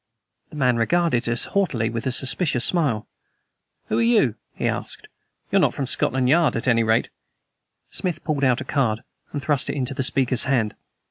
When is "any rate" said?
6.67-7.09